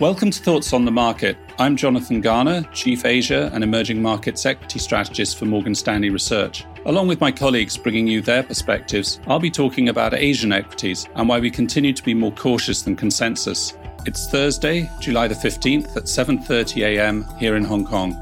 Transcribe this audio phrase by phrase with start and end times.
[0.00, 1.36] Welcome to Thoughts on the Market.
[1.58, 6.64] I'm Jonathan Garner, Chief Asia and Emerging Markets Equity Strategist for Morgan Stanley Research.
[6.86, 11.28] Along with my colleagues bringing you their perspectives, I'll be talking about Asian equities and
[11.28, 13.76] why we continue to be more cautious than consensus.
[14.06, 17.26] It's Thursday, July the 15th at 7:30 a.m.
[17.40, 18.12] here in Hong Kong.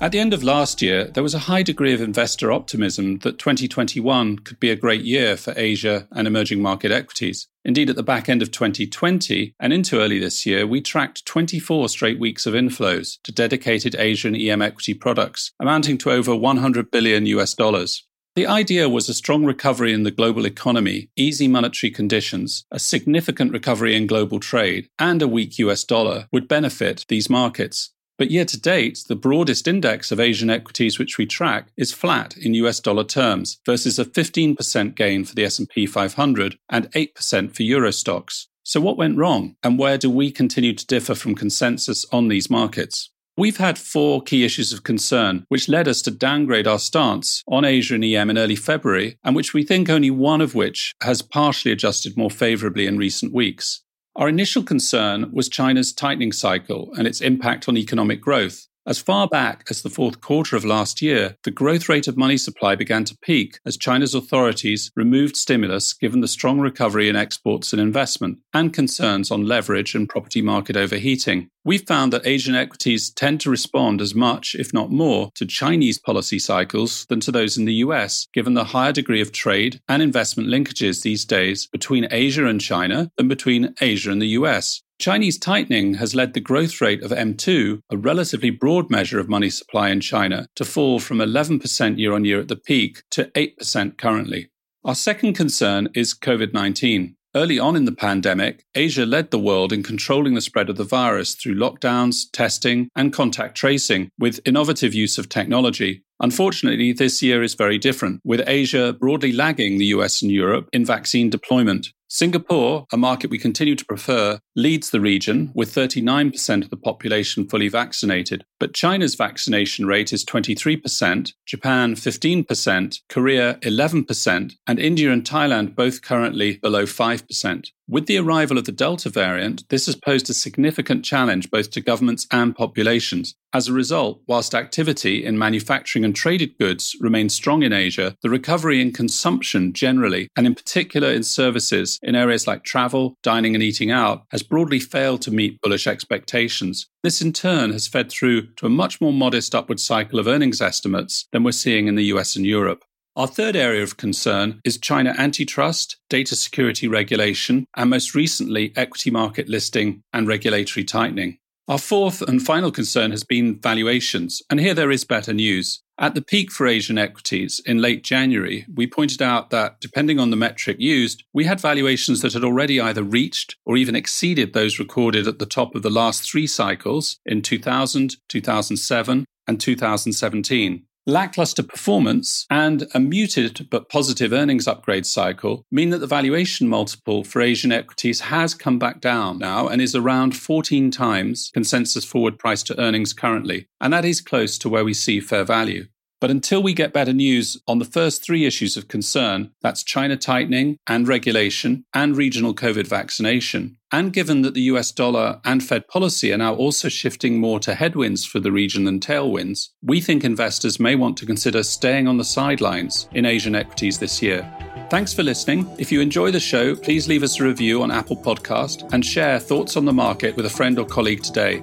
[0.00, 3.40] At the end of last year, there was a high degree of investor optimism that
[3.40, 7.48] 2021 could be a great year for Asia and emerging market equities.
[7.64, 11.88] Indeed, at the back end of 2020 and into early this year, we tracked 24
[11.88, 17.24] straight weeks of inflows to dedicated Asian EM equity products, amounting to over 100 billion
[17.26, 18.06] US dollars.
[18.36, 23.52] The idea was a strong recovery in the global economy, easy monetary conditions, a significant
[23.52, 27.92] recovery in global trade, and a weak US dollar would benefit these markets.
[28.16, 32.36] But year to date, the broadest index of Asian equities which we track is flat
[32.36, 37.62] in US dollar terms versus a 15% gain for the S&P 500 and 8% for
[37.64, 38.46] Euro Stoxx.
[38.62, 42.48] So what went wrong and where do we continue to differ from consensus on these
[42.48, 43.10] markets?
[43.36, 47.64] We've had four key issues of concern, which led us to downgrade our stance on
[47.64, 51.20] Asia and EM in early February, and which we think only one of which has
[51.20, 53.82] partially adjusted more favorably in recent weeks.
[54.16, 58.68] Our initial concern was China's tightening cycle and its impact on economic growth.
[58.86, 62.36] As far back as the fourth quarter of last year, the growth rate of money
[62.36, 67.72] supply began to peak as China's authorities removed stimulus given the strong recovery in exports
[67.72, 71.48] and investment and concerns on leverage and property market overheating.
[71.64, 75.98] We found that Asian equities tend to respond as much, if not more, to Chinese
[75.98, 80.02] policy cycles than to those in the US, given the higher degree of trade and
[80.02, 84.82] investment linkages these days between Asia and China than between Asia and the US.
[85.00, 89.50] Chinese tightening has led the growth rate of M2, a relatively broad measure of money
[89.50, 93.98] supply in China, to fall from 11% year on year at the peak to 8%
[93.98, 94.50] currently.
[94.84, 97.16] Our second concern is COVID 19.
[97.36, 100.84] Early on in the pandemic, Asia led the world in controlling the spread of the
[100.84, 106.04] virus through lockdowns, testing, and contact tracing with innovative use of technology.
[106.20, 110.84] Unfortunately, this year is very different, with Asia broadly lagging the US and Europe in
[110.84, 111.88] vaccine deployment.
[112.14, 117.48] Singapore, a market we continue to prefer, leads the region with 39% of the population
[117.48, 118.44] fully vaccinated.
[118.60, 126.02] But China's vaccination rate is 23%, Japan 15%, Korea 11%, and India and Thailand both
[126.02, 127.66] currently below 5%.
[127.86, 131.82] With the arrival of the Delta variant, this has posed a significant challenge both to
[131.82, 133.34] governments and populations.
[133.52, 138.30] As a result, whilst activity in manufacturing and traded goods remains strong in Asia, the
[138.30, 143.62] recovery in consumption generally, and in particular in services in areas like travel, dining, and
[143.62, 146.88] eating out, has broadly failed to meet bullish expectations.
[147.02, 150.62] This in turn has fed through to a much more modest upward cycle of earnings
[150.62, 152.82] estimates than we're seeing in the US and Europe.
[153.16, 159.08] Our third area of concern is China antitrust, data security regulation, and most recently, equity
[159.12, 161.38] market listing and regulatory tightening.
[161.68, 165.80] Our fourth and final concern has been valuations, and here there is better news.
[165.96, 170.30] At the peak for Asian equities in late January, we pointed out that, depending on
[170.30, 174.80] the metric used, we had valuations that had already either reached or even exceeded those
[174.80, 180.84] recorded at the top of the last three cycles in 2000, 2007, and 2017.
[181.06, 187.22] Lackluster performance and a muted but positive earnings upgrade cycle mean that the valuation multiple
[187.22, 192.38] for Asian equities has come back down now and is around 14 times consensus forward
[192.38, 193.68] price to earnings currently.
[193.82, 195.88] And that is close to where we see fair value.
[196.20, 200.16] But until we get better news on the first three issues of concern that's China
[200.16, 205.86] tightening and regulation and regional COVID vaccination and given that the US dollar and Fed
[205.86, 210.24] policy are now also shifting more to headwinds for the region than tailwinds, we think
[210.24, 214.42] investors may want to consider staying on the sidelines in Asian equities this year.
[214.90, 215.72] Thanks for listening.
[215.78, 219.38] If you enjoy the show, please leave us a review on Apple Podcast and share
[219.38, 221.62] thoughts on the market with a friend or colleague today.